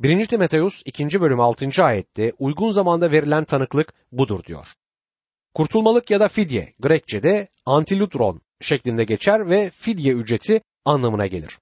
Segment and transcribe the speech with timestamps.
[0.00, 0.26] 1.
[0.26, 1.20] Timoteus 2.
[1.20, 1.84] bölüm 6.
[1.84, 4.66] ayette uygun zamanda verilen tanıklık budur diyor.
[5.54, 11.58] Kurtulmalık ya da fidye Grekçe'de antilutron şeklinde geçer ve fidye ücreti anlamına gelir.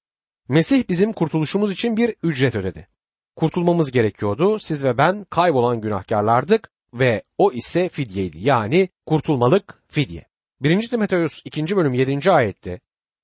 [0.48, 2.88] Mesih bizim kurtuluşumuz için bir ücret ödedi.
[3.36, 4.58] Kurtulmamız gerekiyordu.
[4.58, 8.38] Siz ve ben kaybolan günahkarlardık ve o ise fidyeydi.
[8.40, 10.26] Yani kurtulmalık fidye.
[10.60, 10.88] 1.
[10.88, 11.76] Timoteus 2.
[11.76, 12.30] bölüm 7.
[12.30, 12.80] ayette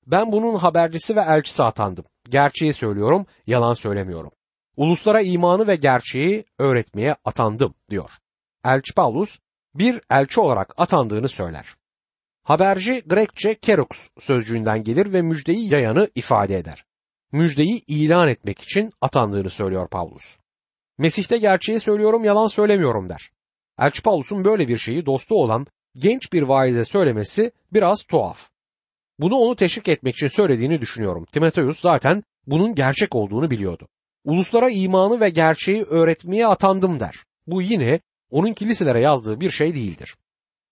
[0.06, 2.04] ben bunun habercisi ve elçisi atandım.
[2.29, 4.30] Gerçeği söylüyorum, yalan söylemiyorum.
[4.79, 8.11] Uluslara imanı ve gerçeği öğretmeye atandım diyor.
[8.64, 9.39] Elçi Paulus
[9.75, 11.76] bir elçi olarak atandığını söyler.
[12.43, 16.84] Haberci Grekçe kerux sözcüğünden gelir ve müjdeyi yayanı ifade eder.
[17.32, 20.36] Müjdeyi ilan etmek için atandığını söylüyor Paulus.
[20.98, 23.31] Mesih'te gerçeği söylüyorum, yalan söylemiyorum der.
[23.79, 28.48] Elçi Paulus'un böyle bir şeyi dostu olan genç bir vaize söylemesi biraz tuhaf.
[29.18, 31.25] Bunu onu teşvik etmek için söylediğini düşünüyorum.
[31.32, 33.89] Timoteus zaten bunun gerçek olduğunu biliyordu.
[34.28, 37.17] Uluslara imanı ve gerçeği öğretmeye atandım der.
[37.47, 38.00] Bu yine
[38.31, 40.17] onun kiliselere yazdığı bir şey değildir.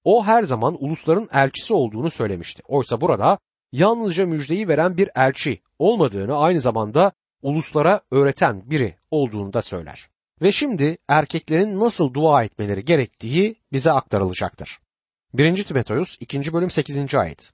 [0.05, 2.63] O her zaman ulusların elçisi olduğunu söylemişti.
[2.69, 3.39] Oysa burada
[3.73, 10.09] yalnızca müjdeyi veren bir elçi olmadığını aynı zamanda uluslara öğreten biri olduğunu da söyler.
[10.43, 14.79] Ve şimdi erkeklerin nasıl dua etmeleri gerektiği bize aktarılacaktır.
[15.35, 15.65] 1.
[15.65, 16.53] Timoteus 2.
[16.53, 17.15] bölüm 8.
[17.15, 17.53] ayet.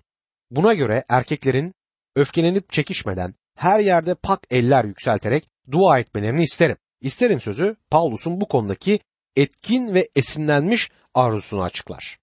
[0.51, 1.75] Buna göre erkeklerin
[2.17, 6.77] öfkelenip çekişmeden her yerde pak eller yükselterek dua etmelerini isterim.
[7.01, 9.01] İsterim sözü Paulus'un bu konudaki
[9.37, 12.19] etkin ve esinlenmiş arzusunu açıklar.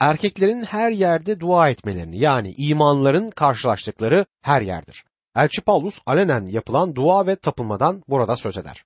[0.00, 5.04] Erkeklerin her yerde dua etmelerini yani imanların karşılaştıkları her yerdir.
[5.36, 8.84] Elçi Paulus alenen yapılan dua ve tapınmadan burada söz eder.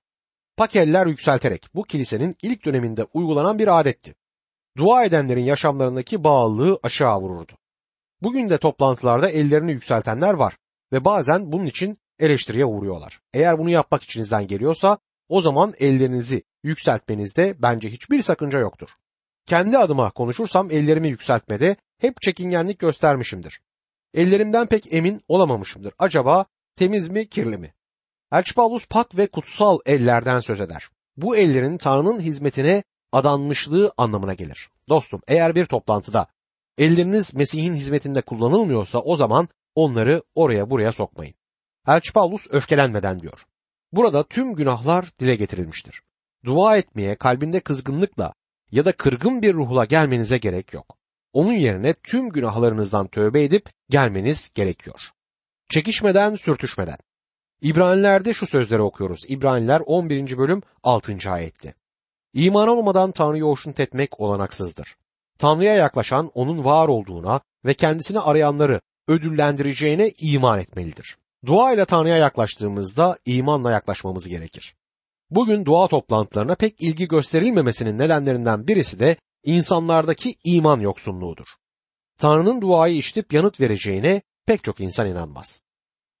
[0.57, 4.15] Pak eller yükselterek bu kilisenin ilk döneminde uygulanan bir adetti.
[4.77, 7.51] Dua edenlerin yaşamlarındaki bağlılığı aşağı vururdu.
[8.21, 10.57] Bugün de toplantılarda ellerini yükseltenler var
[10.93, 13.21] ve bazen bunun için eleştiriye uğruyorlar.
[13.33, 14.97] Eğer bunu yapmak içinizden geliyorsa
[15.29, 18.89] o zaman ellerinizi yükseltmenizde bence hiçbir sakınca yoktur.
[19.45, 23.61] Kendi adıma konuşursam ellerimi yükseltmede hep çekingenlik göstermişimdir.
[24.13, 25.93] Ellerimden pek emin olamamışımdır.
[25.99, 26.45] Acaba
[26.75, 27.73] temiz mi kirli mi?
[28.31, 30.89] Elçi Paulus pak ve kutsal ellerden söz eder.
[31.17, 34.69] Bu ellerin Tanrı'nın hizmetine adanmışlığı anlamına gelir.
[34.89, 36.27] Dostum eğer bir toplantıda
[36.77, 41.35] elleriniz Mesih'in hizmetinde kullanılmıyorsa o zaman onları oraya buraya sokmayın.
[41.87, 43.45] Elçi Paulus öfkelenmeden diyor.
[43.91, 46.01] Burada tüm günahlar dile getirilmiştir.
[46.45, 48.33] Dua etmeye kalbinde kızgınlıkla
[48.71, 50.97] ya da kırgın bir ruhla gelmenize gerek yok.
[51.33, 55.11] Onun yerine tüm günahlarınızdan tövbe edip gelmeniz gerekiyor.
[55.69, 56.97] Çekişmeden, sürtüşmeden.
[57.61, 59.19] İbranilerde şu sözleri okuyoruz.
[59.27, 60.37] İbraniler 11.
[60.37, 61.17] bölüm 6.
[61.31, 61.73] ayette.
[62.33, 64.95] İman olmadan Tanrı'yı hoşnut etmek olanaksızdır.
[65.39, 71.17] Tanrı'ya yaklaşan onun var olduğuna ve kendisini arayanları ödüllendireceğine iman etmelidir.
[71.45, 74.75] Dua ile Tanrı'ya yaklaştığımızda imanla yaklaşmamız gerekir.
[75.29, 81.45] Bugün dua toplantılarına pek ilgi gösterilmemesinin nedenlerinden birisi de insanlardaki iman yoksunluğudur.
[82.19, 85.61] Tanrı'nın duayı işitip yanıt vereceğine pek çok insan inanmaz.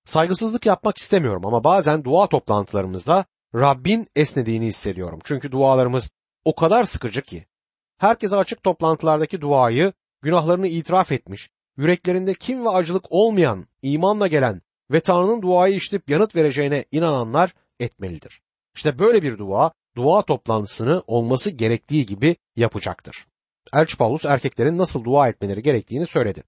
[0.05, 3.25] Saygısızlık yapmak istemiyorum ama bazen dua toplantılarımızda
[3.55, 5.19] Rabbin esnediğini hissediyorum.
[5.23, 6.09] Çünkü dualarımız
[6.45, 7.45] o kadar sıkıcı ki.
[7.97, 14.61] Herkese açık toplantılardaki duayı günahlarını itiraf etmiş, yüreklerinde kim ve acılık olmayan, imanla gelen
[14.91, 18.41] ve Tanrı'nın duayı işitip yanıt vereceğine inananlar etmelidir.
[18.75, 23.25] İşte böyle bir dua, dua toplantısını olması gerektiği gibi yapacaktır.
[23.73, 26.43] Elçi Paulus erkeklerin nasıl dua etmeleri gerektiğini söyledi.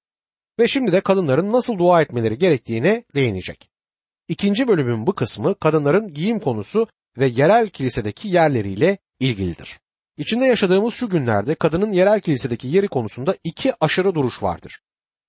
[0.60, 3.70] Ve şimdi de kadınların nasıl dua etmeleri gerektiğine değinecek.
[4.28, 9.80] İkinci bölümün bu kısmı kadınların giyim konusu ve yerel kilisedeki yerleriyle ilgilidir.
[10.18, 14.80] İçinde yaşadığımız şu günlerde kadının yerel kilisedeki yeri konusunda iki aşırı duruş vardır.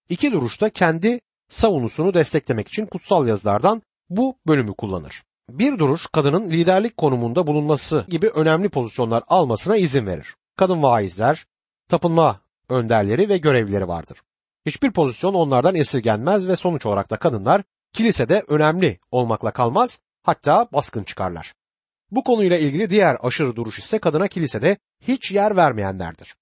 [0.08, 5.22] İki duruş da kendi savunusunu desteklemek için kutsal yazılardan bu bölümü kullanır.
[5.50, 10.36] Bir duruş kadının liderlik konumunda bulunması gibi önemli pozisyonlar almasına izin verir.
[10.56, 11.46] Kadın vaizler,
[11.88, 14.22] tapınma önderleri ve görevlileri vardır.
[14.66, 17.62] Hiçbir pozisyon onlardan esirgenmez ve sonuç olarak da kadınlar
[17.92, 21.54] kilisede önemli olmakla kalmaz hatta baskın çıkarlar.
[22.10, 26.34] Bu konuyla ilgili diğer aşırı duruş ise kadına kilisede hiç yer vermeyenlerdir.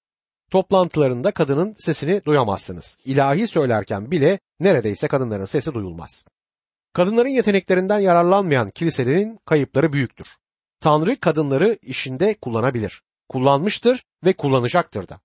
[0.51, 2.99] Toplantılarında kadının sesini duyamazsınız.
[3.05, 6.25] İlahi söylerken bile neredeyse kadınların sesi duyulmaz.
[6.93, 10.27] Kadınların yeteneklerinden yararlanmayan kiliselerin kayıpları büyüktür.
[10.81, 13.01] Tanrı kadınları işinde kullanabilir.
[13.29, 15.19] Kullanmıştır ve kullanacaktır da.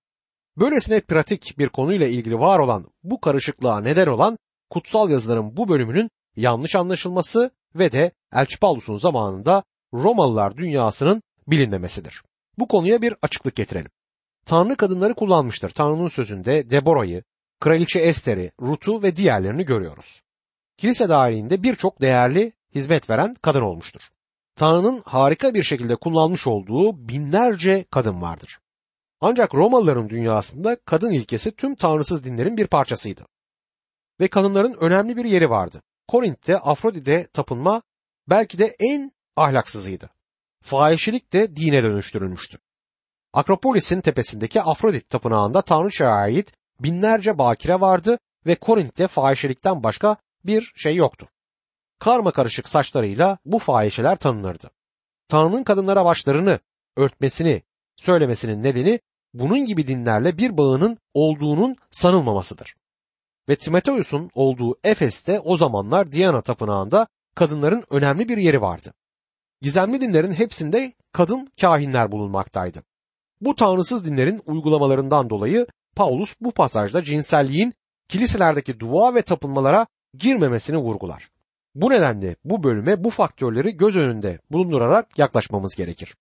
[0.57, 4.37] Böylesine pratik bir konuyla ilgili var olan bu karışıklığa neden olan
[4.69, 9.63] kutsal yazıların bu bölümünün yanlış anlaşılması ve de Elçi Paulus'un zamanında
[9.93, 12.21] Romalılar dünyasının bilinmemesidir.
[12.57, 13.91] Bu konuya bir açıklık getirelim.
[14.45, 15.69] Tanrı kadınları kullanmıştır.
[15.69, 17.23] Tanrı'nın sözünde Deborah'yı,
[17.59, 20.21] Kraliçe Ester'i, Rut'u ve diğerlerini görüyoruz.
[20.77, 24.01] Kilise dahilinde birçok değerli hizmet veren kadın olmuştur.
[24.55, 28.59] Tanrı'nın harika bir şekilde kullanmış olduğu binlerce kadın vardır.
[29.21, 33.25] Ancak Romalıların dünyasında kadın ilkesi tüm tanrısız dinlerin bir parçasıydı.
[34.19, 35.81] Ve kadınların önemli bir yeri vardı.
[36.07, 37.81] Korint'te Afrodit'e tapınma
[38.29, 40.09] belki de en ahlaksızıydı.
[40.63, 42.57] Fahişelik de dine dönüştürülmüştü.
[43.35, 50.95] Akropolis'in tepesindeki Afrodit tapınağında tanrıçaya ait binlerce bakire vardı ve Korint'te fahişelikten başka bir şey
[50.95, 51.27] yoktu.
[51.99, 54.71] Karma karışık saçlarıyla bu fahişeler tanınırdı.
[55.27, 56.59] Tanrı'nın kadınlara başlarını
[56.97, 57.61] örtmesini
[57.95, 58.99] söylemesinin nedeni
[59.33, 62.75] bunun gibi dinlerle bir bağının olduğunun sanılmamasıdır.
[63.49, 68.93] Ve Timoteus'un olduğu Efes'te o zamanlar Diana tapınağında kadınların önemli bir yeri vardı.
[69.61, 72.83] Gizemli dinlerin hepsinde kadın kahinler bulunmaktaydı.
[73.41, 77.73] Bu tanrısız dinlerin uygulamalarından dolayı Paulus bu pasajda cinselliğin
[78.07, 79.87] kiliselerdeki dua ve tapınmalara
[80.17, 81.29] girmemesini vurgular.
[81.75, 86.15] Bu nedenle bu bölüme bu faktörleri göz önünde bulundurarak yaklaşmamız gerekir.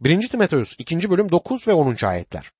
[0.00, 0.28] 1.
[0.28, 1.10] Timoteus 2.
[1.10, 1.96] bölüm 9 ve 10.
[2.06, 2.52] ayetler.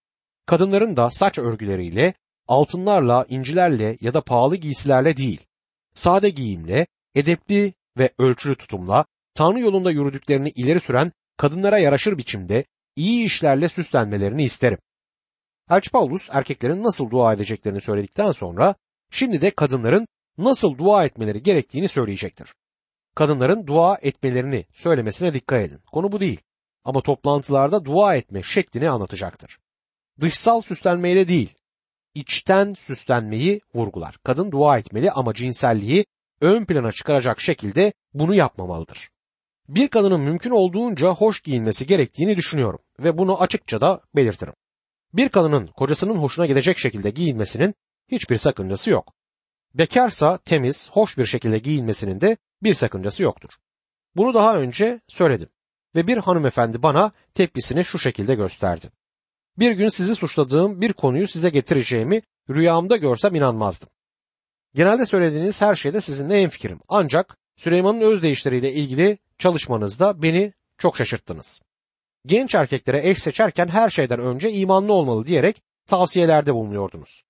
[0.47, 2.15] Kadınların da saç örgüleriyle,
[2.49, 5.47] altınlarla, incilerle ya da pahalı giysilerle değil,
[5.95, 9.05] sade giyimle, edepli ve ölçülü tutumla,
[9.35, 12.65] Tanrı yolunda yürüdüklerini ileri süren kadınlara yaraşır biçimde
[12.97, 14.79] iyi işlerle süslenmelerini isterim.
[15.71, 18.75] Elçi Paulus erkeklerin nasıl dua edeceklerini söyledikten sonra
[19.11, 20.07] şimdi de kadınların
[20.39, 22.55] nasıl dua etmeleri gerektiğini söyleyecektir.
[23.15, 25.81] Kadınların dua etmelerini söylemesine dikkat edin.
[25.93, 26.41] Konu bu değil.
[26.85, 29.59] Ama toplantılarda dua etme şeklini anlatacaktır.
[30.21, 31.55] Dışsal süslenmeyle değil,
[32.15, 34.19] içten süslenmeyi vurgular.
[34.25, 36.07] Kadın dua etmeli ama cinselliği
[36.41, 39.09] ön plana çıkaracak şekilde bunu yapmamalıdır.
[39.69, 44.55] Bir kadının mümkün olduğunca hoş giyinmesi gerektiğini düşünüyorum ve bunu açıkça da belirtirim.
[45.15, 47.75] Bir kadının kocasının hoşuna gidecek şekilde giyinmesinin
[48.09, 49.13] hiçbir sakıncası yok.
[49.75, 53.51] Bekarsa temiz, hoş bir şekilde giyinmesinin de bir sakıncası yoktur.
[54.17, 55.49] Bunu daha önce söyledim
[55.95, 58.87] ve bir hanımefendi bana tepkisini şu şekilde gösterdi.
[59.59, 63.89] Bir gün sizi suçladığım bir konuyu size getireceğimi rüyamda görsem inanmazdım.
[64.75, 66.81] Genelde söylediğiniz her şeyde sizinle en fikrim.
[66.89, 71.63] Ancak Süleyman'ın özdeyişleriyle ilgili çalışmanızda beni çok şaşırttınız.
[72.27, 77.23] Genç erkeklere eş seçerken her şeyden önce imanlı olmalı diyerek tavsiyelerde bulunuyordunuz.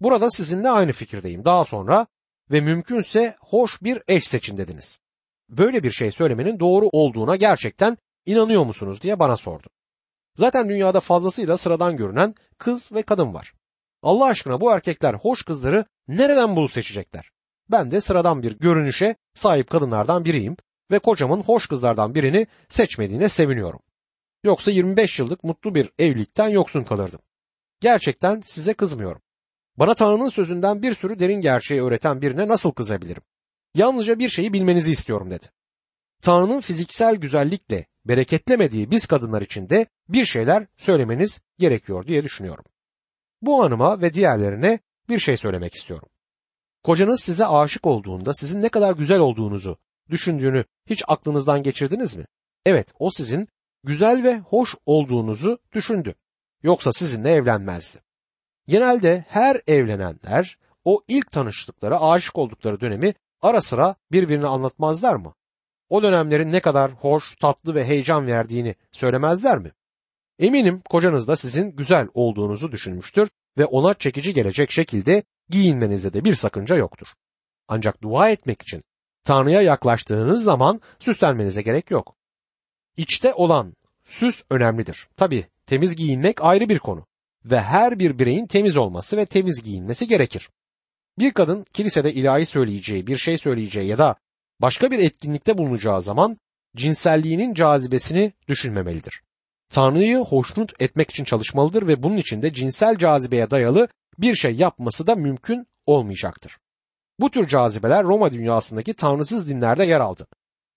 [0.00, 1.44] Burada sizinle aynı fikirdeyim.
[1.44, 2.06] Daha sonra
[2.50, 5.00] ve mümkünse hoş bir eş seçin dediniz.
[5.48, 9.68] Böyle bir şey söylemenin doğru olduğuna gerçekten inanıyor musunuz diye bana sordu.
[10.36, 13.52] Zaten dünyada fazlasıyla sıradan görünen kız ve kadın var.
[14.02, 17.30] Allah aşkına bu erkekler hoş kızları nereden bulup seçecekler?
[17.70, 20.56] Ben de sıradan bir görünüşe sahip kadınlardan biriyim
[20.90, 23.80] ve kocamın hoş kızlardan birini seçmediğine seviniyorum.
[24.44, 27.20] Yoksa 25 yıllık mutlu bir evlilikten yoksun kalırdım.
[27.80, 29.22] Gerçekten size kızmıyorum.
[29.76, 33.22] Bana Tanrı'nın sözünden bir sürü derin gerçeği öğreten birine nasıl kızabilirim?
[33.74, 35.46] Yalnızca bir şeyi bilmenizi istiyorum dedi.
[36.22, 42.64] Tanrı'nın fiziksel güzellikle bereketlemediği biz kadınlar için de bir şeyler söylemeniz gerekiyor diye düşünüyorum.
[43.42, 44.78] Bu hanıma ve diğerlerine
[45.08, 46.08] bir şey söylemek istiyorum.
[46.82, 49.78] Kocanız size aşık olduğunda sizin ne kadar güzel olduğunuzu
[50.10, 52.24] düşündüğünü hiç aklınızdan geçirdiniz mi?
[52.66, 53.48] Evet, o sizin
[53.84, 56.14] güzel ve hoş olduğunuzu düşündü.
[56.62, 57.98] Yoksa sizinle evlenmezdi.
[58.68, 65.34] Genelde her evlenenler o ilk tanıştıkları, aşık oldukları dönemi ara sıra birbirine anlatmazlar mı?
[65.88, 69.72] O dönemlerin ne kadar hoş, tatlı ve heyecan verdiğini söylemezler mi?
[70.38, 76.34] Eminim kocanız da sizin güzel olduğunuzu düşünmüştür ve ona çekici gelecek şekilde giyinmenizde de bir
[76.34, 77.06] sakınca yoktur.
[77.68, 78.84] Ancak dua etmek için
[79.24, 82.16] Tanrı'ya yaklaştığınız zaman süslenmenize gerek yok.
[82.96, 85.08] İçte olan süs önemlidir.
[85.16, 87.06] Tabi temiz giyinmek ayrı bir konu
[87.44, 90.50] ve her bir bireyin temiz olması ve temiz giyinmesi gerekir.
[91.18, 94.16] Bir kadın kilisede ilahi söyleyeceği, bir şey söyleyeceği ya da
[94.60, 96.38] başka bir etkinlikte bulunacağı zaman
[96.76, 99.22] cinselliğinin cazibesini düşünmemelidir.
[99.68, 103.88] Tanrı'yı hoşnut etmek için çalışmalıdır ve bunun için de cinsel cazibeye dayalı
[104.18, 106.58] bir şey yapması da mümkün olmayacaktır.
[107.20, 110.26] Bu tür cazibeler Roma dünyasındaki tanrısız dinlerde yer aldı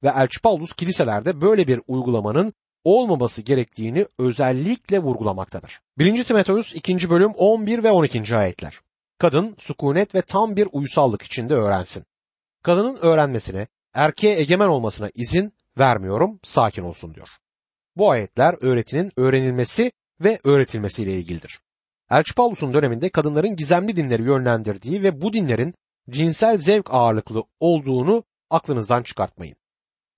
[0.03, 2.53] ve Elçi Paulus kiliselerde böyle bir uygulamanın
[2.84, 5.79] olmaması gerektiğini özellikle vurgulamaktadır.
[5.98, 6.24] 1.
[6.24, 7.10] Timoteus 2.
[7.10, 8.36] bölüm 11 ve 12.
[8.36, 8.79] ayetler.
[9.20, 12.03] Kadın sükunet ve tam bir uysallık içinde öğrensin.
[12.63, 17.29] Kadının öğrenmesine, erkeğe egemen olmasına izin vermiyorum, sakin olsun diyor.
[17.96, 19.91] Bu ayetler öğretinin öğrenilmesi
[20.24, 21.60] ve öğretilmesiyle ilgilidir.
[22.12, 25.74] Elçi Paulus'un döneminde kadınların gizemli dinleri yönlendirdiği ve bu dinlerin
[26.09, 29.55] cinsel zevk ağırlıklı olduğunu aklınızdan çıkartmayın.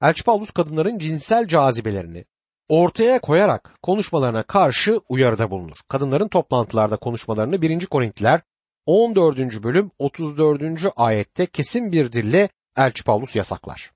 [0.02, 2.26] Elçi Paulus kadınların cinsel cazibelerini
[2.70, 5.78] ortaya koyarak konuşmalarına karşı uyarıda bulunur.
[5.88, 7.86] Kadınların toplantılarda konuşmalarını 1.
[7.86, 8.42] Korintliler
[8.86, 9.64] 14.
[9.64, 10.86] bölüm 34.
[10.96, 13.92] ayette kesin bir dille Elçi Paulus yasaklar.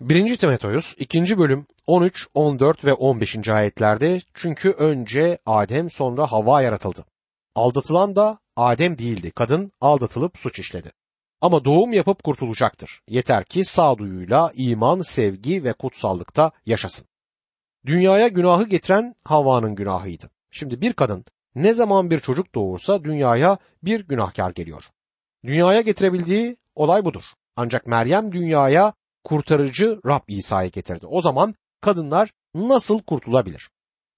[0.00, 0.36] 1.
[0.36, 1.38] Timoteus 2.
[1.38, 3.48] bölüm 13, 14 ve 15.
[3.48, 7.04] ayetlerde çünkü önce Adem sonra Havva yaratıldı.
[7.54, 9.30] Aldatılan da Adem değildi.
[9.30, 10.92] Kadın aldatılıp suç işledi.
[11.40, 13.02] Ama doğum yapıp kurtulacaktır.
[13.08, 17.06] Yeter ki sağduyuyla iman, sevgi ve kutsallıkta yaşasın.
[17.86, 20.30] Dünyaya günahı getiren Havva'nın günahıydı.
[20.50, 21.24] Şimdi bir kadın
[21.54, 24.84] ne zaman bir çocuk doğursa dünyaya bir günahkar geliyor.
[25.44, 27.22] Dünyaya getirebildiği olay budur.
[27.56, 28.92] Ancak Meryem dünyaya
[29.24, 31.06] kurtarıcı Rab İsa'yı getirdi.
[31.06, 33.70] O zaman kadınlar nasıl kurtulabilir?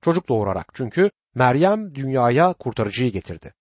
[0.03, 3.55] Çocuk doğurarak çünkü Meryem dünyaya kurtarıcıyı getirdi.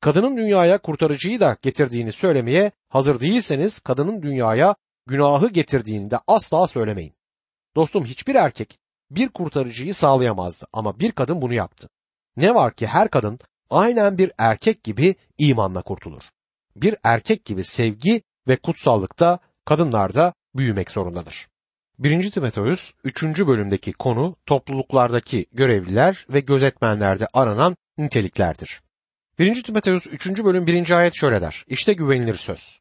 [0.00, 4.74] Kadının dünyaya kurtarıcıyı da getirdiğini söylemeye hazır değilseniz kadının dünyaya
[5.06, 7.14] günahı getirdiğini de asla söylemeyin.
[7.76, 8.78] Dostum hiçbir erkek
[9.10, 11.88] bir kurtarıcıyı sağlayamazdı ama bir kadın bunu yaptı.
[12.36, 13.38] Ne var ki her kadın
[13.70, 16.22] aynen bir erkek gibi imanla kurtulur.
[16.76, 21.48] Bir erkek gibi sevgi ve kutsallıkta kadınlarda büyümek zorundadır.
[21.98, 22.30] 1.
[22.30, 23.22] Timoteus 3.
[23.24, 28.80] bölümdeki konu topluluklardaki görevliler ve gözetmenlerde aranan niteliklerdir.
[29.38, 29.62] 1.
[29.62, 30.44] Timoteus 3.
[30.44, 30.90] bölüm 1.
[30.90, 31.64] ayet şöyle der.
[31.68, 32.80] İşte güvenilir söz.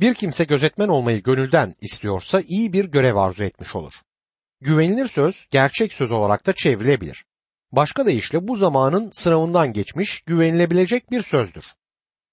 [0.00, 3.92] Bir kimse gözetmen olmayı gönülden istiyorsa iyi bir görev arzu etmiş olur.
[4.60, 7.24] Güvenilir söz gerçek söz olarak da çevrilebilir.
[7.72, 11.64] Başka deyişle bu zamanın sınavından geçmiş güvenilebilecek bir sözdür.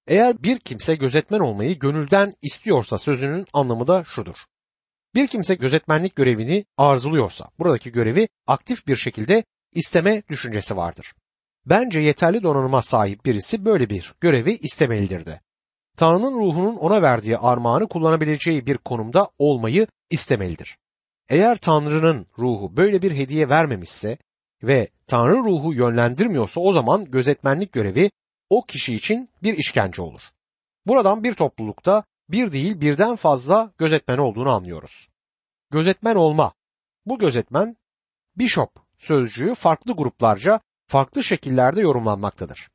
[0.08, 4.38] Eğer bir kimse gözetmen olmayı gönülden istiyorsa sözünün anlamı da şudur.
[5.16, 9.44] Bir kimse gözetmenlik görevini arzuluyorsa buradaki görevi aktif bir şekilde
[9.74, 11.14] isteme düşüncesi vardır.
[11.66, 15.42] Bence yeterli donanıma sahip birisi böyle bir görevi istemelidir de.
[15.98, 20.78] Tanrı'nın ruhunun ona verdiği armağanı kullanabileceği bir konumda olmayı istemelidir.
[21.30, 24.18] Eğer Tanrı'nın ruhu böyle bir hediye vermemişse
[24.64, 28.12] ve Tanrı ruhu yönlendirmiyorsa o zaman gözetmenlik görevi
[28.50, 30.22] o kişi için bir işkence olur.
[30.86, 35.10] Buradan bir toplulukta bir değil birden fazla gözetmen olduğunu anlıyoruz.
[35.72, 36.54] Gözetmen olma.
[37.06, 37.78] Bu gözetmen
[38.36, 42.70] bishop sözcüğü farklı gruplarca farklı şekillerde yorumlanmaktadır.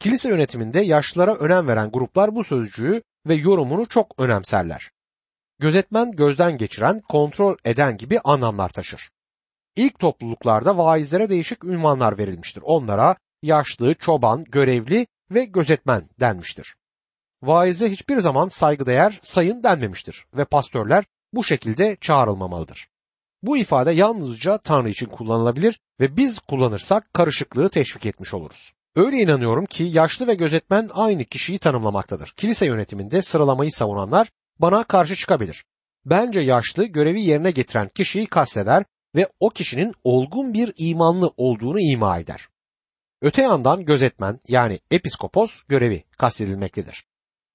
[0.00, 4.90] Kilise yönetiminde yaşlılara önem veren gruplar bu sözcüğü ve yorumunu çok önemserler.
[5.58, 9.10] Gözetmen gözden geçiren, kontrol eden gibi anlamlar taşır.
[9.76, 12.62] İlk topluluklarda vaizlere değişik ünvanlar verilmiştir.
[12.66, 16.76] Onlara yaşlı, çoban, görevli ve gözetmen denmiştir.
[17.42, 22.88] Vaize hiçbir zaman saygıdeğer sayın denmemiştir ve pastörler bu şekilde çağrılmamalıdır.
[23.44, 28.72] Bu ifade yalnızca Tanrı için kullanılabilir ve biz kullanırsak karışıklığı teşvik etmiş oluruz.
[28.96, 32.34] Öyle inanıyorum ki yaşlı ve gözetmen aynı kişiyi tanımlamaktadır.
[32.36, 35.64] Kilise yönetiminde sıralamayı savunanlar bana karşı çıkabilir.
[36.04, 38.84] Bence yaşlı görevi yerine getiren kişiyi kasteder
[39.14, 42.48] ve o kişinin olgun bir imanlı olduğunu ima eder.
[43.22, 47.04] Öte yandan gözetmen yani episkopos görevi kastedilmektedir.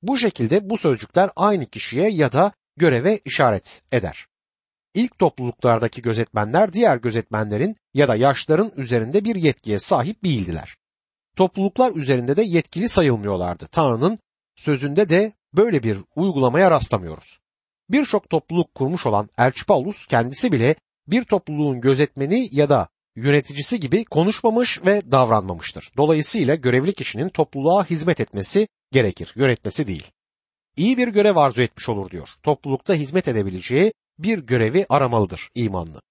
[0.02, 4.30] Bu şekilde bu sözcükler aynı kişiye ya da göreve işaret eder.
[4.94, 10.76] İlk topluluklardaki gözetmenler diğer gözetmenlerin ya da yaşların üzerinde bir yetkiye sahip değildiler.
[11.36, 13.68] Topluluklar üzerinde de yetkili sayılmıyorlardı.
[13.68, 14.20] Tanrı'nın
[14.56, 17.40] sözünde de böyle bir uygulamaya rastlamıyoruz.
[17.90, 20.76] Birçok topluluk kurmuş olan Elçi Paulus kendisi bile
[21.08, 25.92] bir topluluğun gözetmeni ya da yöneticisi gibi konuşmamış ve davranmamıştır.
[25.98, 30.12] Dolayısıyla görevli kişinin topluluğa hizmet etmesi gerekir, yönetmesi değil.
[30.78, 32.30] İyi bir görev arzu etmiş olur diyor.
[32.44, 36.02] Toplulukta hizmet edebileceği bir görevi aramalıdır imanlı.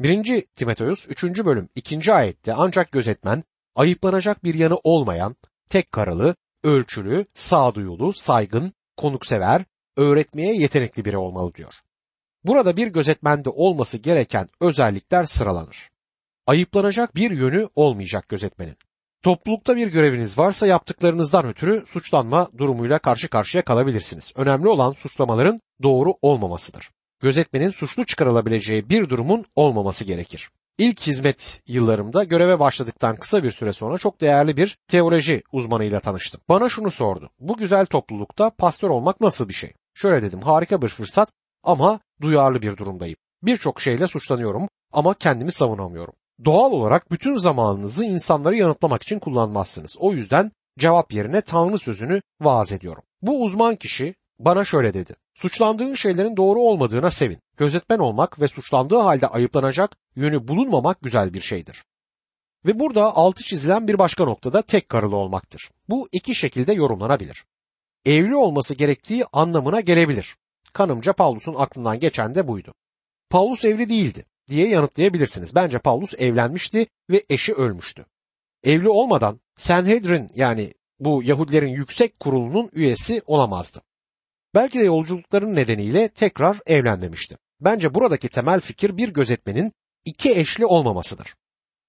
[0.00, 0.44] 1.
[0.54, 1.24] Timoteus 3.
[1.24, 2.12] bölüm 2.
[2.12, 5.36] ayette ancak gözetmen ayıplanacak bir yanı olmayan,
[5.68, 9.64] tek karalı, ölçülü, sağduyulu, saygın, konuksever,
[9.96, 11.74] öğretmeye yetenekli biri olmalı diyor.
[12.44, 15.90] Burada bir gözetmende olması gereken özellikler sıralanır.
[16.46, 18.76] Ayıplanacak bir yönü olmayacak gözetmenin.
[19.22, 24.32] Toplulukta bir göreviniz varsa yaptıklarınızdan ötürü suçlanma durumuyla karşı karşıya kalabilirsiniz.
[24.36, 26.90] Önemli olan suçlamaların doğru olmamasıdır.
[27.20, 30.50] Gözetmenin suçlu çıkarılabileceği bir durumun olmaması gerekir.
[30.78, 36.40] İlk hizmet yıllarımda göreve başladıktan kısa bir süre sonra çok değerli bir teoloji uzmanıyla tanıştım.
[36.48, 37.30] Bana şunu sordu.
[37.40, 39.72] Bu güzel toplulukta pastör olmak nasıl bir şey?
[39.94, 41.28] Şöyle dedim harika bir fırsat
[41.62, 43.16] ama duyarlı bir durumdayım.
[43.42, 46.14] Birçok şeyle suçlanıyorum ama kendimi savunamıyorum.
[46.44, 49.96] Doğal olarak bütün zamanınızı insanları yanıtlamak için kullanmazsınız.
[49.98, 53.02] O yüzden cevap yerine Tanrı sözünü vaaz ediyorum.
[53.22, 55.14] Bu uzman kişi bana şöyle dedi.
[55.34, 57.38] Suçlandığın şeylerin doğru olmadığına sevin.
[57.56, 61.84] Gözetmen olmak ve suçlandığı halde ayıplanacak yönü bulunmamak güzel bir şeydir.
[62.66, 65.70] Ve burada altı çizilen bir başka noktada tek karılı olmaktır.
[65.88, 67.44] Bu iki şekilde yorumlanabilir.
[68.06, 70.36] Evli olması gerektiği anlamına gelebilir.
[70.72, 72.74] Kanımca Paulus'un aklından geçen de buydu.
[73.30, 75.54] Paulus evli değildi diye yanıtlayabilirsiniz.
[75.54, 78.06] Bence Paulus evlenmişti ve eşi ölmüştü.
[78.64, 83.82] Evli olmadan Sanhedrin yani bu Yahudilerin yüksek kurulunun üyesi olamazdı.
[84.54, 87.38] Belki de yolculukların nedeniyle tekrar evlenmemişti.
[87.60, 89.72] Bence buradaki temel fikir bir gözetmenin
[90.04, 91.34] iki eşli olmamasıdır.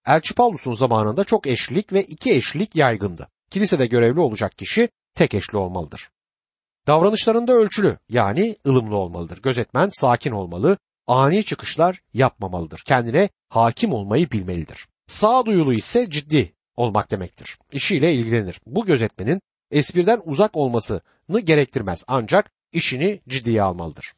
[0.07, 3.27] Elçi Paulus'un zamanında çok eşlilik ve iki eşlilik yaygındı.
[3.51, 6.09] Kilisede görevli olacak kişi tek eşli olmalıdır.
[6.87, 9.41] Davranışlarında ölçülü yani ılımlı olmalıdır.
[9.41, 12.81] Gözetmen sakin olmalı, ani çıkışlar yapmamalıdır.
[12.85, 14.87] Kendine hakim olmayı bilmelidir.
[15.07, 17.57] Sağduyulu ise ciddi olmak demektir.
[17.71, 18.61] İşiyle ilgilenir.
[18.65, 24.13] Bu gözetmenin espriden uzak olmasını gerektirmez ancak işini ciddiye almalıdır.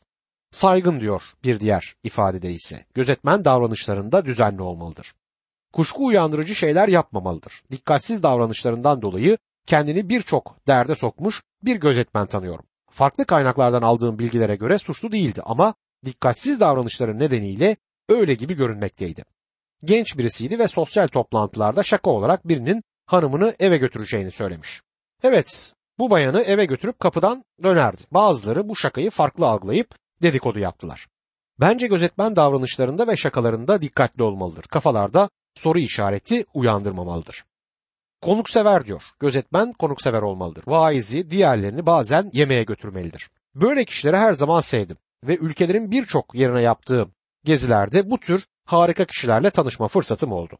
[0.51, 2.85] Saygın diyor bir diğer ifadede ise.
[2.93, 5.13] Gözetmen davranışlarında düzenli olmalıdır.
[5.73, 7.63] Kuşku uyandırıcı şeyler yapmamalıdır.
[7.71, 12.65] Dikkatsiz davranışlarından dolayı kendini birçok derde sokmuş bir gözetmen tanıyorum.
[12.91, 15.73] Farklı kaynaklardan aldığım bilgilere göre suçlu değildi ama
[16.05, 17.75] dikkatsiz davranışları nedeniyle
[18.09, 19.23] öyle gibi görünmekteydi.
[19.83, 24.81] Genç birisiydi ve sosyal toplantılarda şaka olarak birinin hanımını eve götüreceğini söylemiş.
[25.23, 28.01] Evet, bu bayanı eve götürüp kapıdan dönerdi.
[28.11, 31.07] Bazıları bu şakayı farklı algılayıp dedikodu yaptılar.
[31.59, 34.63] Bence gözetmen davranışlarında ve şakalarında dikkatli olmalıdır.
[34.63, 37.45] Kafalarda soru işareti uyandırmamalıdır.
[38.21, 39.03] Konuksever diyor.
[39.19, 40.63] Gözetmen konuksever olmalıdır.
[40.67, 43.29] Vaizi diğerlerini bazen yemeğe götürmelidir.
[43.55, 47.11] Böyle kişileri her zaman sevdim ve ülkelerin birçok yerine yaptığım
[47.43, 50.57] gezilerde bu tür harika kişilerle tanışma fırsatım oldu.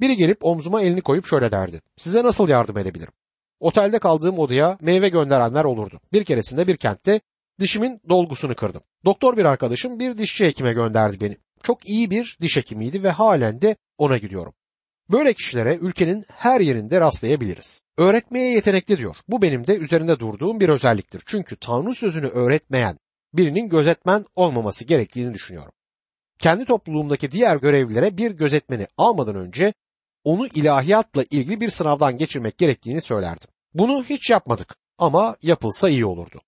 [0.00, 1.80] Biri gelip omzuma elini koyup şöyle derdi.
[1.96, 3.12] Size nasıl yardım edebilirim?
[3.60, 6.00] Otelde kaldığım odaya meyve gönderenler olurdu.
[6.12, 7.20] Bir keresinde bir kentte
[7.60, 8.82] dişimin dolgusunu kırdım.
[9.04, 11.36] Doktor bir arkadaşım bir dişçi hekime gönderdi beni.
[11.62, 14.54] Çok iyi bir diş hekimiydi ve halen de ona gidiyorum.
[15.10, 17.82] Böyle kişilere ülkenin her yerinde rastlayabiliriz.
[17.98, 19.16] Öğretmeye yetenekli diyor.
[19.28, 21.22] Bu benim de üzerinde durduğum bir özelliktir.
[21.26, 22.98] Çünkü Tanrı sözünü öğretmeyen
[23.34, 25.72] birinin gözetmen olmaması gerektiğini düşünüyorum.
[26.38, 29.74] Kendi topluluğumdaki diğer görevlilere bir gözetmeni almadan önce
[30.26, 33.48] onu ilahiyatla ilgili bir sınavdan geçirmek gerektiğini söylerdim.
[33.74, 36.40] Bunu hiç yapmadık ama yapılsa iyi olurdu.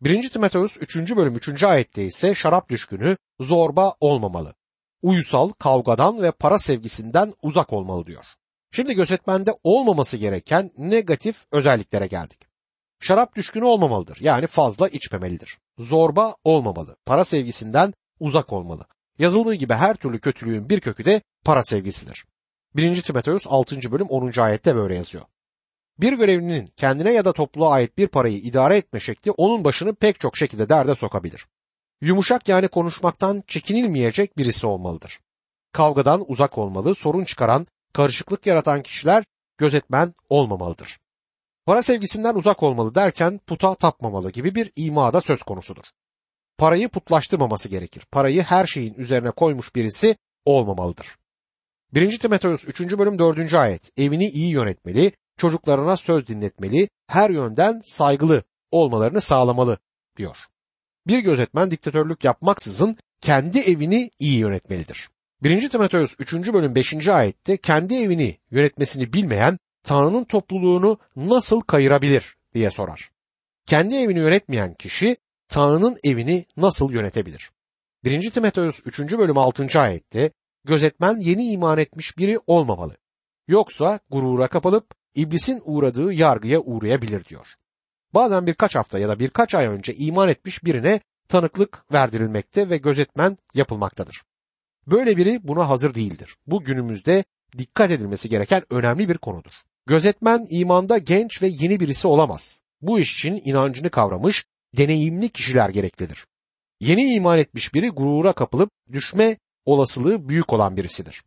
[0.00, 0.30] 1.
[0.30, 0.96] Timoteus 3.
[1.16, 1.62] bölüm 3.
[1.62, 4.54] ayette ise şarap düşkünü zorba olmamalı.
[5.02, 8.24] Uyusal, kavgadan ve para sevgisinden uzak olmalı diyor.
[8.72, 12.38] Şimdi gözetmende olmaması gereken negatif özelliklere geldik.
[13.00, 14.18] Şarap düşkünü olmamalıdır.
[14.20, 15.58] Yani fazla içmemelidir.
[15.78, 16.96] Zorba olmamalı.
[17.06, 18.86] Para sevgisinden uzak olmalı.
[19.18, 22.24] Yazıldığı gibi her türlü kötülüğün bir kökü de para sevgisidir.
[22.76, 23.02] 1.
[23.02, 23.92] Timoteus 6.
[23.92, 24.40] bölüm 10.
[24.40, 25.24] ayette böyle yazıyor.
[25.98, 30.20] Bir görevlinin kendine ya da topluluğa ait bir parayı idare etme şekli onun başını pek
[30.20, 31.46] çok şekilde derde sokabilir.
[32.00, 35.20] Yumuşak yani konuşmaktan çekinilmeyecek birisi olmalıdır.
[35.72, 39.24] Kavgadan uzak olmalı, sorun çıkaran, karışıklık yaratan kişiler
[39.58, 40.98] gözetmen olmamalıdır.
[41.66, 45.84] Para sevgisinden uzak olmalı derken puta tapmamalı gibi bir imada söz konusudur.
[46.58, 48.06] Parayı putlaştırmaması gerekir.
[48.12, 51.21] Parayı her şeyin üzerine koymuş birisi olmamalıdır.
[51.94, 52.18] 1.
[52.18, 52.80] Timoteus 3.
[52.80, 53.54] bölüm 4.
[53.54, 59.78] ayet evini iyi yönetmeli, çocuklarına söz dinletmeli, her yönden saygılı olmalarını sağlamalı
[60.16, 60.36] diyor.
[61.06, 65.08] Bir gözetmen diktatörlük yapmaksızın kendi evini iyi yönetmelidir.
[65.42, 65.68] 1.
[65.68, 66.32] Timoteus 3.
[66.34, 67.08] bölüm 5.
[67.08, 73.10] ayette kendi evini yönetmesini bilmeyen Tanrı'nın topluluğunu nasıl kayırabilir diye sorar.
[73.66, 75.16] Kendi evini yönetmeyen kişi
[75.48, 77.50] Tanrı'nın evini nasıl yönetebilir?
[78.04, 78.30] 1.
[78.30, 79.00] Timoteus 3.
[79.00, 79.80] bölüm 6.
[79.80, 80.30] ayette
[80.64, 82.96] gözetmen yeni iman etmiş biri olmamalı.
[83.48, 87.46] Yoksa gurura kapılıp iblisin uğradığı yargıya uğrayabilir diyor.
[88.14, 93.38] Bazen birkaç hafta ya da birkaç ay önce iman etmiş birine tanıklık verdirilmekte ve gözetmen
[93.54, 94.22] yapılmaktadır.
[94.86, 96.36] Böyle biri buna hazır değildir.
[96.46, 97.24] Bu günümüzde
[97.58, 99.52] dikkat edilmesi gereken önemli bir konudur.
[99.86, 102.62] Gözetmen imanda genç ve yeni birisi olamaz.
[102.80, 104.44] Bu iş için inancını kavramış,
[104.76, 106.26] deneyimli kişiler gereklidir.
[106.80, 111.22] Yeni iman etmiş biri gurura kapılıp düşme olasılığı büyük olan birisidir.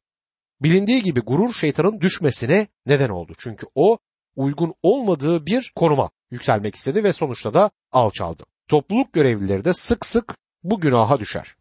[0.61, 3.33] Bilindiği gibi gurur şeytanın düşmesine neden oldu.
[3.37, 3.97] Çünkü o
[4.35, 8.43] uygun olmadığı bir konuma yükselmek istedi ve sonuçta da alçaldı.
[8.67, 11.55] Topluluk görevlileri de sık sık bu günaha düşer.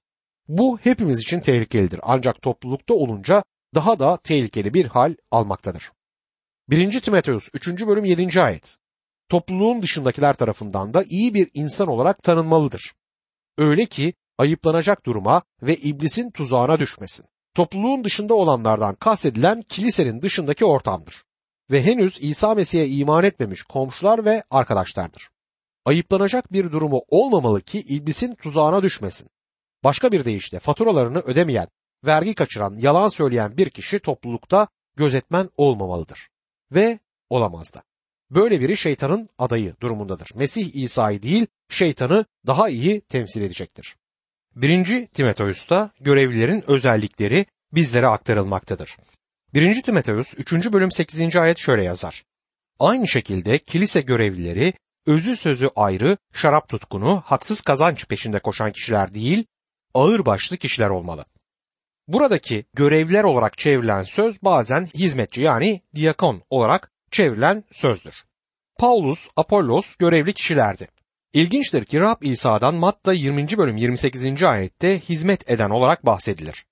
[0.48, 5.92] Bu hepimiz için tehlikelidir ancak toplulukta olunca daha da tehlikeli bir hal almaktadır.
[6.68, 7.00] 1.
[7.00, 7.86] Timoteus 3.
[7.86, 8.42] bölüm 7.
[8.42, 8.76] ayet
[9.28, 12.92] Topluluğun dışındakiler tarafından da iyi bir insan olarak tanınmalıdır.
[13.58, 17.26] Öyle ki ayıplanacak duruma ve iblisin tuzağına düşmesin.
[17.54, 21.24] Topluluğun dışında olanlardan kastedilen kilisenin dışındaki ortamdır
[21.70, 25.28] ve henüz İsa Mesih'e iman etmemiş komşular ve arkadaşlardır.
[25.84, 29.30] Ayıplanacak bir durumu olmamalı ki iblisin tuzağına düşmesin.
[29.84, 31.68] Başka bir deyişle faturalarını ödemeyen,
[32.04, 36.28] vergi kaçıran, yalan söyleyen bir kişi toplulukta gözetmen olmamalıdır.
[36.72, 36.98] Ve
[37.30, 37.82] olamaz da.
[38.30, 40.30] Böyle biri şeytanın adayı durumundadır.
[40.34, 43.96] Mesih İsa'yı değil, şeytanı daha iyi temsil edecektir.
[44.56, 45.06] 1.
[45.06, 48.96] Timoteus'ta görevlilerin özellikleri bizlere aktarılmaktadır.
[49.54, 49.82] 1.
[49.82, 50.52] Timoteus 3.
[50.72, 51.36] bölüm 8.
[51.36, 52.24] ayet şöyle yazar.
[52.78, 54.72] Aynı şekilde kilise görevlileri
[55.06, 59.44] özü sözü ayrı, şarap tutkunu, haksız kazanç peşinde koşan kişiler değil,
[59.94, 61.24] ağır başlı kişiler olmalı.
[62.08, 68.14] Buradaki görevler olarak çevrilen söz bazen hizmetçi yani diyakon olarak çevrilen sözdür.
[68.78, 70.88] Paulus, Apollos görevli kişilerdi.
[71.34, 73.58] İlginçtir ki Rab İsa'dan Matta 20.
[73.58, 74.42] bölüm 28.
[74.42, 76.64] ayette hizmet eden olarak bahsedilir.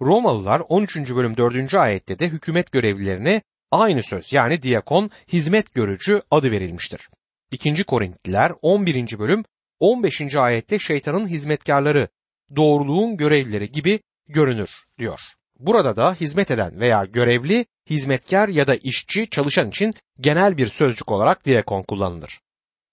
[0.00, 0.96] Romalılar 13.
[0.96, 1.74] bölüm 4.
[1.74, 7.08] ayette de hükümet görevlilerine aynı söz yani diyakon hizmet görücü adı verilmiştir.
[7.52, 7.84] 2.
[7.84, 9.18] Korintliler 11.
[9.18, 9.44] bölüm
[9.80, 10.20] 15.
[10.34, 12.08] ayette şeytanın hizmetkarları,
[12.56, 15.20] doğruluğun görevlileri gibi görünür diyor.
[15.58, 21.10] Burada da hizmet eden veya görevli, hizmetkar ya da işçi çalışan için genel bir sözcük
[21.10, 22.40] olarak diyakon kullanılır.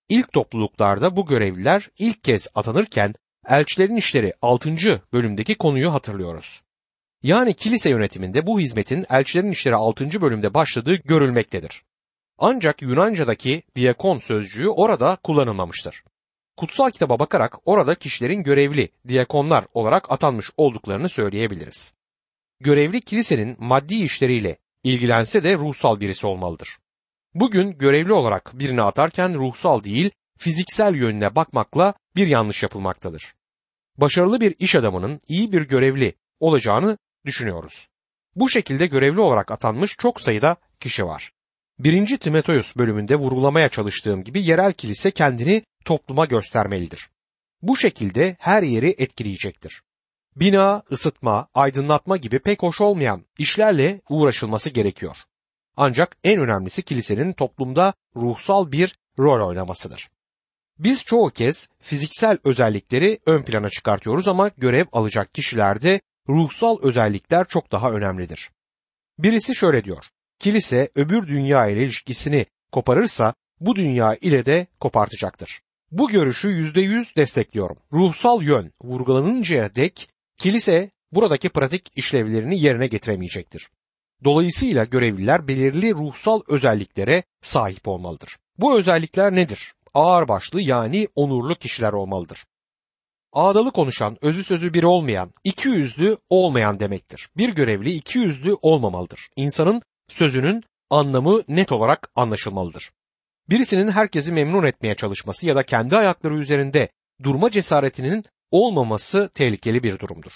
[0.09, 3.13] İlk topluluklarda bu görevliler ilk kez atanırken
[3.47, 4.75] elçilerin işleri 6.
[5.13, 6.61] bölümdeki konuyu hatırlıyoruz.
[7.23, 10.21] Yani kilise yönetiminde bu hizmetin elçilerin işleri 6.
[10.21, 11.83] bölümde başladığı görülmektedir.
[12.37, 16.03] Ancak Yunanca'daki diyakon sözcüğü orada kullanılmamıştır.
[16.57, 21.93] Kutsal kitaba bakarak orada kişilerin görevli diyakonlar olarak atanmış olduklarını söyleyebiliriz.
[22.59, 26.77] Görevli kilisenin maddi işleriyle ilgilense de ruhsal birisi olmalıdır.
[27.39, 33.33] Bugün görevli olarak birini atarken ruhsal değil, fiziksel yönüne bakmakla bir yanlış yapılmaktadır.
[33.97, 37.87] Başarılı bir iş adamının iyi bir görevli olacağını düşünüyoruz.
[38.35, 41.31] Bu şekilde görevli olarak atanmış çok sayıda kişi var.
[41.79, 42.17] 1.
[42.17, 47.09] Timoteus bölümünde vurgulamaya çalıştığım gibi yerel kilise kendini topluma göstermelidir.
[47.61, 49.81] Bu şekilde her yeri etkileyecektir.
[50.35, 55.17] Bina, ısıtma, aydınlatma gibi pek hoş olmayan işlerle uğraşılması gerekiyor.
[55.81, 60.09] Ancak en önemlisi kilisenin toplumda ruhsal bir rol oynamasıdır.
[60.79, 67.71] Biz çoğu kez fiziksel özellikleri ön plana çıkartıyoruz ama görev alacak kişilerde ruhsal özellikler çok
[67.71, 68.49] daha önemlidir.
[69.19, 70.05] Birisi şöyle diyor.
[70.39, 75.61] Kilise öbür dünya ile ilişkisini koparırsa bu dünya ile de kopartacaktır.
[75.91, 77.77] Bu görüşü yüzde yüz destekliyorum.
[77.93, 83.69] Ruhsal yön vurgulanıncaya dek kilise buradaki pratik işlevlerini yerine getiremeyecektir.
[84.23, 88.37] Dolayısıyla görevliler belirli ruhsal özelliklere sahip olmalıdır.
[88.57, 89.73] Bu özellikler nedir?
[89.93, 92.45] Ağırbaşlı yani onurlu kişiler olmalıdır.
[93.33, 97.29] Ağdalı konuşan, özü sözü bir olmayan, iki yüzlü olmayan demektir.
[97.37, 99.29] Bir görevli iki yüzlü olmamalıdır.
[99.35, 102.91] İnsanın sözünün anlamı net olarak anlaşılmalıdır.
[103.49, 106.89] Birisinin herkesi memnun etmeye çalışması ya da kendi ayakları üzerinde
[107.23, 110.31] durma cesaretinin olmaması tehlikeli bir durumdur.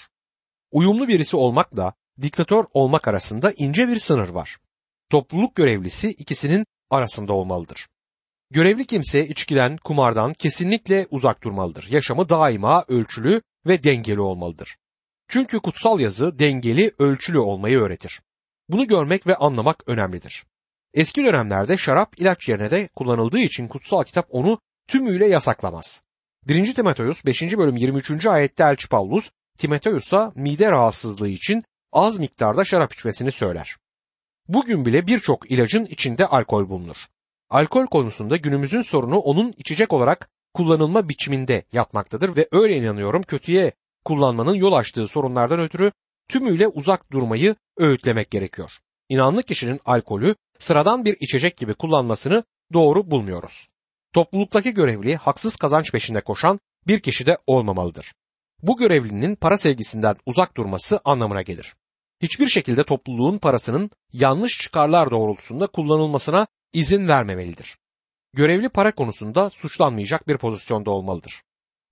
[0.72, 4.58] Uyumlu birisi olmakla diktatör olmak arasında ince bir sınır var.
[5.10, 7.88] Topluluk görevlisi ikisinin arasında olmalıdır.
[8.50, 11.86] Görevli kimse içkiden, kumardan kesinlikle uzak durmalıdır.
[11.90, 14.76] Yaşamı daima ölçülü ve dengeli olmalıdır.
[15.28, 18.20] Çünkü kutsal yazı dengeli, ölçülü olmayı öğretir.
[18.68, 20.44] Bunu görmek ve anlamak önemlidir.
[20.94, 26.02] Eski dönemlerde şarap ilaç yerine de kullanıldığı için kutsal kitap onu tümüyle yasaklamaz.
[26.48, 26.74] 1.
[26.74, 27.42] Timoteus 5.
[27.42, 28.26] bölüm 23.
[28.26, 33.76] ayette Elçi Paulus Timoteus'a mide rahatsızlığı için az miktarda şarap içmesini söyler.
[34.48, 36.96] Bugün bile birçok ilacın içinde alkol bulunur.
[37.50, 43.72] Alkol konusunda günümüzün sorunu onun içecek olarak kullanılma biçiminde yatmaktadır ve öyle inanıyorum kötüye
[44.04, 45.92] kullanmanın yol açtığı sorunlardan ötürü
[46.28, 48.72] tümüyle uzak durmayı öğütlemek gerekiyor.
[49.08, 53.68] İnanlı kişinin alkolü sıradan bir içecek gibi kullanmasını doğru bulmuyoruz.
[54.12, 58.12] Topluluktaki görevli haksız kazanç peşinde koşan bir kişi de olmamalıdır.
[58.62, 61.74] Bu görevlinin para sevgisinden uzak durması anlamına gelir.
[62.24, 67.78] Hiçbir şekilde topluluğun parasının yanlış çıkarlar doğrultusunda kullanılmasına izin vermemelidir.
[68.32, 71.42] Görevli para konusunda suçlanmayacak bir pozisyonda olmalıdır.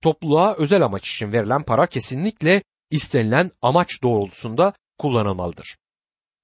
[0.01, 5.77] Topluluğa özel amaç için verilen para kesinlikle istenilen amaç doğrultusunda kullanılmalıdır.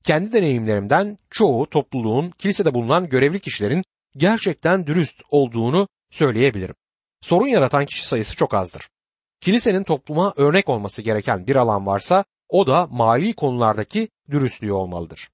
[0.03, 3.83] Kendi deneyimlerimden çoğu topluluğun kilisede bulunan görevli kişilerin
[4.17, 6.75] gerçekten dürüst olduğunu söyleyebilirim.
[7.21, 8.89] Sorun yaratan kişi sayısı çok azdır.
[9.41, 15.29] Kilisenin topluma örnek olması gereken bir alan varsa o da mali konulardaki dürüstlüğü olmalıdır.